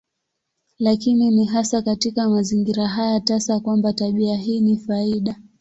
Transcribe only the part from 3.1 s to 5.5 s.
tasa kwamba tabia hii ni faida.